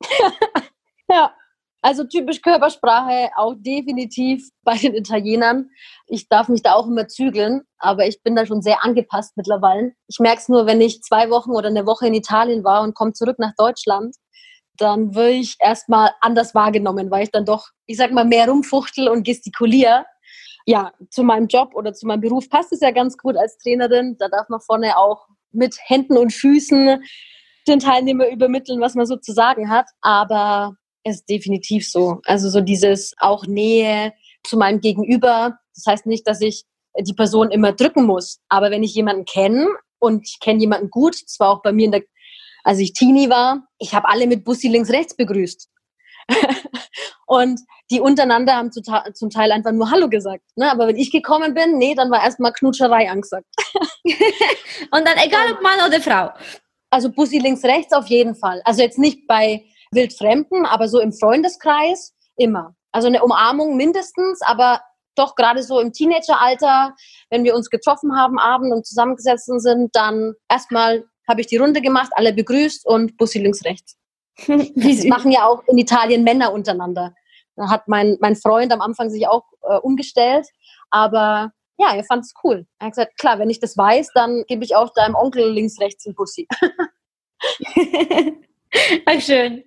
[1.08, 1.34] ja.
[1.80, 5.70] Also typisch Körpersprache auch definitiv bei den Italienern.
[6.06, 9.92] Ich darf mich da auch immer zügeln, aber ich bin da schon sehr angepasst mittlerweile.
[10.08, 12.94] Ich merke es nur, wenn ich zwei Wochen oder eine Woche in Italien war und
[12.94, 14.16] komme zurück nach Deutschland,
[14.76, 19.08] dann will ich erstmal anders wahrgenommen, weil ich dann doch, ich sag mal, mehr rumfuchtel
[19.08, 20.04] und gestikuliere.
[20.66, 24.16] Ja, zu meinem Job oder zu meinem Beruf passt es ja ganz gut als Trainerin.
[24.18, 27.02] Da darf man vorne auch mit Händen und Füßen
[27.66, 29.86] den Teilnehmer übermitteln, was man so zu sagen hat.
[30.00, 32.20] Aber ist definitiv so.
[32.24, 34.12] Also so dieses auch Nähe
[34.44, 35.58] zu meinem Gegenüber.
[35.74, 36.64] Das heißt nicht, dass ich
[37.00, 38.40] die Person immer drücken muss.
[38.48, 41.92] Aber wenn ich jemanden kenne und ich kenne jemanden gut, zwar auch bei mir in
[41.92, 42.02] der,
[42.64, 45.68] als ich Teenie war, ich habe alle mit Bussi links rechts begrüßt.
[47.26, 50.44] und die untereinander haben zum Teil einfach nur Hallo gesagt.
[50.56, 50.70] Ne?
[50.70, 53.46] Aber wenn ich gekommen bin, nee, dann war erstmal Knutscherei angesagt.
[54.04, 56.30] und dann egal ob Mann oder Frau.
[56.90, 58.60] Also Bussi links rechts auf jeden Fall.
[58.64, 62.74] Also jetzt nicht bei Wildfremden, aber so im Freundeskreis immer.
[62.92, 64.80] Also eine Umarmung mindestens, aber
[65.14, 66.94] doch gerade so im Teenageralter,
[67.30, 71.82] wenn wir uns getroffen haben, Abend und zusammengesetzt sind, dann erstmal habe ich die Runde
[71.82, 73.96] gemacht, alle begrüßt und Bussi links rechts.
[74.46, 77.14] das machen ja auch in Italien Männer untereinander.
[77.56, 80.46] Da hat mein, mein Freund am Anfang sich auch äh, umgestellt,
[80.90, 82.66] aber ja, er fand es cool.
[82.78, 85.80] Er hat gesagt, klar, wenn ich das weiß, dann gebe ich auch deinem Onkel links
[85.80, 86.48] rechts einen Bussi.
[89.06, 89.64] Ach, schön.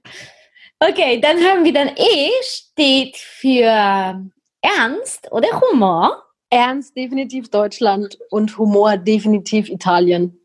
[0.80, 4.22] Okay, dann haben wir dann E steht für
[4.62, 6.24] Ernst oder Humor.
[6.50, 10.38] Ernst definitiv Deutschland und Humor definitiv Italien.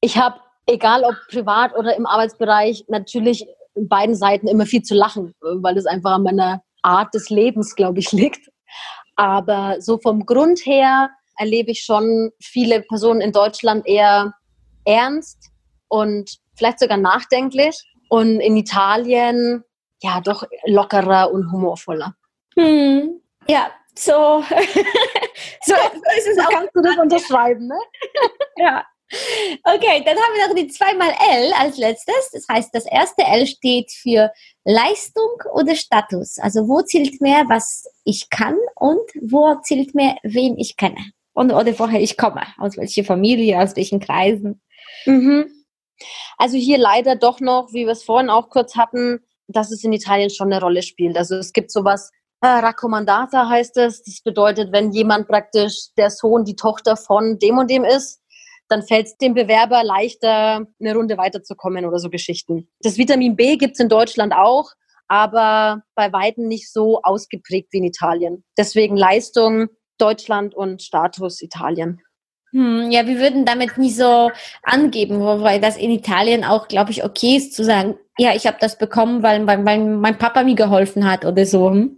[0.00, 5.34] Ich habe, egal ob privat oder im Arbeitsbereich, natürlich beiden Seiten immer viel zu lachen,
[5.40, 8.50] weil es einfach an meiner Art des Lebens, glaube ich, liegt.
[9.16, 14.34] Aber so vom Grund her erlebe ich schon viele Personen in Deutschland eher
[14.84, 15.50] ernst
[15.88, 19.64] und vielleicht sogar nachdenklich und in Italien
[20.02, 22.14] ja doch lockerer und humorvoller.
[22.54, 23.18] Hm.
[23.48, 24.12] Ja, so,
[25.64, 26.50] so, ist es auch.
[26.50, 27.78] Kannst du das unterschreiben, ne?
[28.58, 28.84] ja.
[29.64, 32.30] Okay, dann haben wir noch die zweimal L als letztes.
[32.32, 34.30] Das heißt, das erste L steht für
[34.64, 36.38] Leistung oder Status.
[36.38, 41.50] Also wo zählt mehr, was ich kann und wo zählt mehr, wen ich kenne und
[41.52, 44.60] oder woher ich komme, aus welcher Familie, aus welchen Kreisen.
[45.06, 45.59] Mhm.
[46.38, 49.92] Also hier leider doch noch, wie wir es vorhin auch kurz hatten, dass es in
[49.92, 51.16] Italien schon eine Rolle spielt.
[51.16, 52.10] Also es gibt sowas,
[52.40, 54.02] äh, Raccomandata heißt es.
[54.02, 58.20] Das bedeutet, wenn jemand praktisch der Sohn, die Tochter von dem und dem ist,
[58.68, 62.68] dann fällt es dem Bewerber leichter, eine Runde weiterzukommen oder so Geschichten.
[62.80, 64.70] Das Vitamin B gibt es in Deutschland auch,
[65.08, 68.44] aber bei Weitem nicht so ausgeprägt wie in Italien.
[68.56, 72.00] Deswegen Leistung Deutschland und Status Italien.
[72.52, 74.30] Hm, ja, wir würden damit nie so
[74.62, 78.56] angeben, weil das in Italien auch, glaube ich, okay ist zu sagen, ja, ich habe
[78.60, 81.70] das bekommen, weil, weil, weil, mein Papa mir geholfen hat oder so.
[81.70, 81.96] Hm?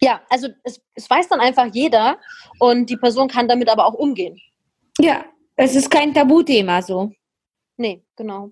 [0.00, 2.18] Ja, also es, es weiß dann einfach jeder
[2.58, 4.40] und die Person kann damit aber auch umgehen.
[4.98, 5.24] Ja,
[5.56, 7.10] es ist kein Tabuthema so.
[7.76, 8.50] Nee, genau.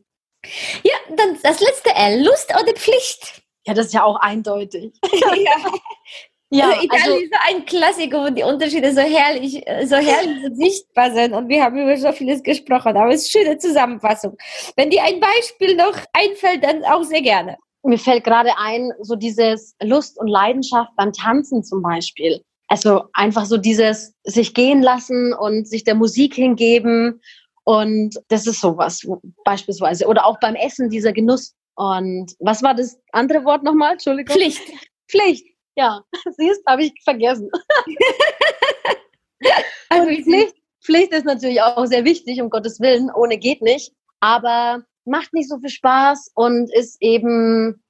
[0.83, 3.43] Ja, dann das letzte L, Lust oder Pflicht?
[3.67, 4.93] Ja, das ist ja auch eindeutig.
[5.13, 5.53] ja.
[6.55, 11.13] Ja, also Italien also, ist ein Klassiker, wo die Unterschiede so herrlich, so herrlich sichtbar
[11.13, 14.37] sind und wir haben über so vieles gesprochen, aber es ist eine schöne Zusammenfassung.
[14.77, 17.57] Wenn dir ein Beispiel noch einfällt, dann auch sehr gerne.
[17.83, 22.41] Mir fällt gerade ein, so dieses Lust und Leidenschaft beim Tanzen zum Beispiel.
[22.69, 27.21] Also einfach so dieses sich gehen lassen und sich der Musik hingeben
[27.65, 29.07] und das ist sowas
[29.45, 30.07] beispielsweise.
[30.07, 31.55] Oder auch beim Essen dieser Genuss.
[31.75, 33.93] Und was war das andere Wort nochmal?
[33.93, 34.37] Entschuldigung.
[34.37, 34.63] Pflicht.
[35.09, 35.54] Pflicht.
[35.77, 36.03] Ja,
[36.37, 37.51] siehst, habe ich vergessen.
[39.89, 43.11] also Pflicht, Pflicht ist natürlich auch sehr wichtig, um Gottes Willen.
[43.15, 43.93] Ohne geht nicht.
[44.21, 47.83] Aber macht nicht so viel Spaß und ist eben,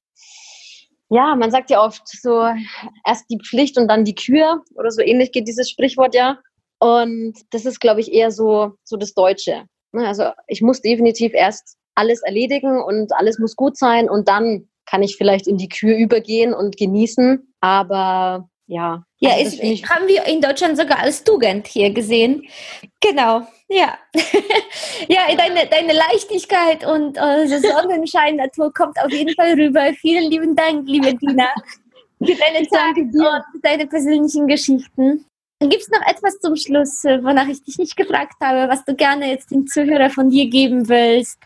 [1.11, 2.49] ja, man sagt ja oft so,
[3.07, 6.39] erst die Pflicht und dann die Kür oder so ähnlich geht dieses Sprichwort ja.
[6.81, 9.65] Und das ist, glaube ich, eher so, so das Deutsche.
[9.93, 14.69] Ne, also ich muss definitiv erst alles erledigen und alles muss gut sein und dann
[14.87, 17.55] kann ich vielleicht in die Kür übergehen und genießen.
[17.61, 19.05] Aber ja.
[19.19, 22.47] Ja, also ist, haben wir in Deutschland sogar als Tugend hier gesehen.
[23.01, 23.99] Genau, ja.
[25.09, 29.93] ja, deine, deine Leichtigkeit und äh, Sonnenschein-Natur kommt auf jeden Fall rüber.
[30.01, 31.49] Vielen lieben Dank, liebe Dina,
[32.19, 35.25] für deine Zeit und deine persönlichen Geschichten.
[35.61, 38.95] Gibt es noch etwas zum Schluss, äh, wonach ich dich nicht gefragt habe, was du
[38.95, 41.39] gerne jetzt den Zuhörer von dir geben willst?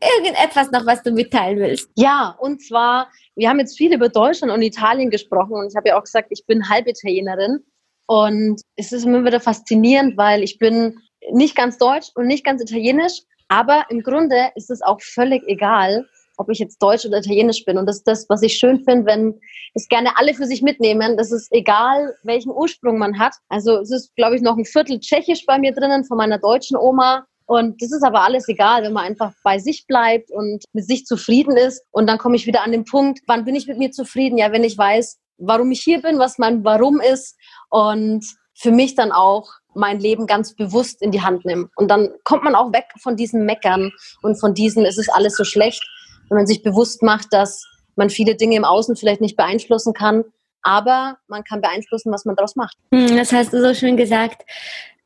[0.00, 1.90] Irgendetwas noch, was du mitteilen willst?
[1.96, 5.88] Ja, und zwar, wir haben jetzt viel über Deutschland und Italien gesprochen und ich habe
[5.88, 7.64] ja auch gesagt, ich bin halb Italienerin
[8.06, 10.98] und es ist immer wieder faszinierend, weil ich bin
[11.32, 16.06] nicht ganz deutsch und nicht ganz italienisch, aber im Grunde ist es auch völlig egal,
[16.38, 17.76] ob ich jetzt Deutsch oder Italienisch bin.
[17.76, 19.40] Und das ist das, was ich schön finde, wenn
[19.74, 21.16] es gerne alle für sich mitnehmen.
[21.16, 23.34] Das ist egal, welchen Ursprung man hat.
[23.48, 26.76] Also es ist, glaube ich, noch ein Viertel Tschechisch bei mir drinnen von meiner deutschen
[26.76, 27.26] Oma.
[27.48, 31.06] Und das ist aber alles egal, wenn man einfach bei sich bleibt und mit sich
[31.06, 31.82] zufrieden ist.
[31.90, 34.36] Und dann komme ich wieder an den Punkt, wann bin ich mit mir zufrieden?
[34.36, 37.38] Ja, wenn ich weiß, warum ich hier bin, was mein Warum ist
[37.70, 38.22] und
[38.54, 41.70] für mich dann auch mein Leben ganz bewusst in die Hand nehme.
[41.76, 45.34] Und dann kommt man auch weg von diesen Meckern und von diesen, es ist alles
[45.34, 45.82] so schlecht,
[46.28, 47.64] wenn man sich bewusst macht, dass
[47.96, 50.22] man viele Dinge im Außen vielleicht nicht beeinflussen kann,
[50.60, 52.76] aber man kann beeinflussen, was man daraus macht.
[52.92, 54.42] Hm, das hast du so schön gesagt.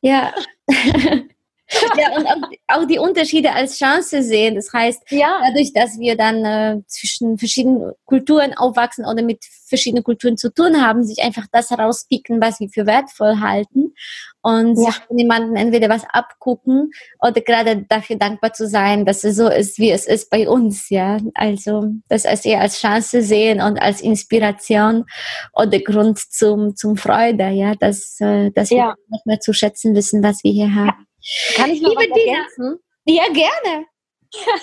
[0.00, 0.33] Ja.
[1.98, 4.57] ja, und auch, auch, die Unterschiede als Chance sehen.
[4.57, 5.40] Das heißt, ja.
[5.44, 10.85] dadurch, dass wir dann äh, zwischen verschiedenen Kulturen aufwachsen oder mit verschiedenen Kulturen zu tun
[10.85, 13.94] haben, sich einfach das herauspicken, was wir für wertvoll halten
[14.42, 14.90] und ja.
[14.90, 19.48] sich von jemandem entweder was abgucken oder gerade dafür dankbar zu sein, dass es so
[19.48, 21.18] ist, wie es ist bei uns, ja.
[21.35, 25.07] Also das als eher als Chance sehen und als Inspiration
[25.55, 28.77] oder Grund zum, zum Freude, ja, dass, äh, dass ja.
[28.77, 31.07] wir noch mehr zu schätzen wissen, was wir hier haben.
[31.54, 32.78] Kann ich noch Liebe was ergänzen?
[33.04, 33.87] Ja, gerne.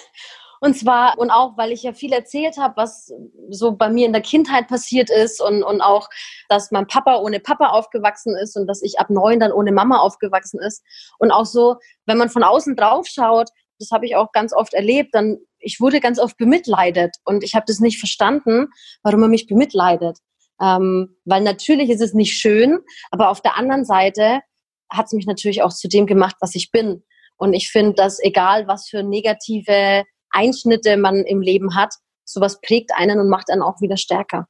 [0.62, 3.14] Und zwar, und auch, weil ich ja viel erzählt habe, was
[3.50, 6.10] so bei mir in der Kindheit passiert ist und, und auch,
[6.50, 10.00] dass mein Papa ohne Papa aufgewachsen ist und dass ich ab neun dann ohne Mama
[10.00, 10.84] aufgewachsen ist.
[11.18, 14.74] Und auch so, wenn man von außen drauf schaut, das habe ich auch ganz oft
[14.74, 18.68] erlebt, dann, ich wurde ganz oft bemitleidet und ich habe das nicht verstanden,
[19.02, 20.18] warum man mich bemitleidet.
[20.62, 22.80] Ähm, weil natürlich ist es nicht schön,
[23.12, 24.42] aber auf der anderen Seite
[24.90, 27.04] hat es mich natürlich auch zu dem gemacht, was ich bin.
[27.38, 31.94] Und ich finde, dass egal, was für negative Einschnitte man im Leben hat,
[32.26, 34.48] sowas prägt einen und macht einen auch wieder stärker.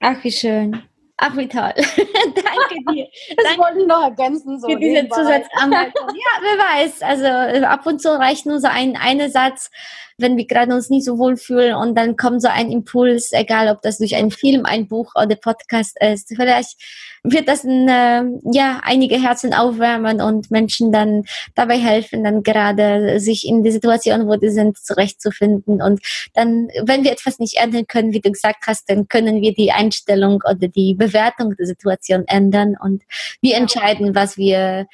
[0.00, 0.82] Ach, wie schön.
[1.16, 1.72] Ach, wie toll.
[1.76, 3.06] Danke dir.
[3.36, 4.58] Das Danke wollte ich noch ergänzen.
[4.60, 6.08] So für diese Zusatzanmerkung.
[6.08, 7.02] ja, wer weiß.
[7.02, 9.70] Also ab und zu reicht nur so ein eine Satz,
[10.18, 13.68] wenn wir gerade uns nicht so wohl fühlen und dann kommt so ein Impuls, egal
[13.68, 16.32] ob das durch einen Film, ein Buch oder Podcast ist.
[16.34, 16.76] Vielleicht
[17.24, 23.18] wird das ein, äh, ja einige Herzen aufwärmen und Menschen dann dabei helfen, dann gerade
[23.18, 25.80] sich in die Situation, wo die sind, zurechtzufinden.
[25.80, 26.00] Und
[26.34, 29.72] dann, wenn wir etwas nicht ändern können, wie du gesagt hast, dann können wir die
[29.72, 33.02] Einstellung oder die Bewertung der Situation ändern und
[33.40, 34.86] wir entscheiden, was wir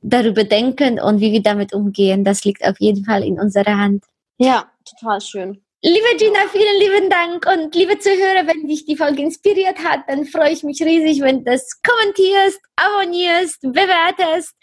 [0.00, 2.24] darüber denken und wie wir damit umgehen.
[2.24, 4.04] Das liegt auf jeden Fall in unserer Hand.
[4.38, 5.60] Ja, total schön.
[5.80, 10.24] Liebe Gina, vielen lieben Dank und liebe Zuhörer, wenn dich die Folge inspiriert hat, dann
[10.24, 14.56] freue ich mich riesig, wenn du das kommentierst, abonnierst, bewertest.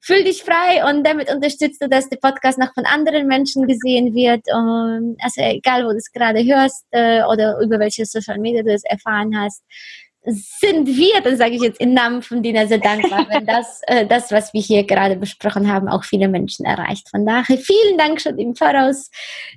[0.00, 4.14] Fühl dich frei und damit unterstützt du, dass der Podcast noch von anderen Menschen gesehen
[4.14, 4.46] wird.
[4.52, 8.84] also egal, wo du es gerade hörst äh, oder über welche Social Media du es
[8.84, 9.64] erfahren hast
[10.24, 14.06] sind wir, dann sage ich jetzt im Namen von Dina sehr dankbar, wenn das, äh,
[14.06, 17.08] das, was wir hier gerade besprochen haben, auch viele Menschen erreicht.
[17.10, 19.10] Von daher vielen Dank schon im Voraus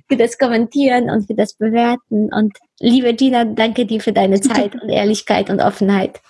[0.08, 2.32] für das Kommentieren und für das Bewerten.
[2.32, 6.20] Und liebe Dina, danke dir für deine Zeit und Ehrlichkeit und Offenheit.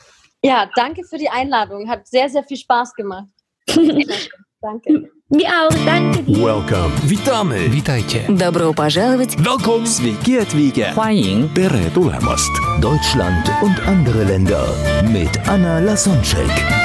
[0.43, 1.89] Ja, danke für die Einladung.
[1.89, 3.29] Hat sehr, sehr viel Spaß gemacht.
[4.61, 5.11] danke.
[5.30, 6.46] Mir auch, danke dir.
[6.46, 6.92] Welcome.
[7.04, 7.70] Witamy.
[7.72, 8.22] Witajcie.
[8.28, 9.36] Добро пожаловать.
[9.38, 9.86] Welcome.
[9.86, 10.94] Sveiki atvykę.
[10.94, 12.52] 欢迎 Tere tulemast.
[12.82, 14.66] Deutschland und andere Länder
[15.14, 16.85] mit Anna Lasonczek.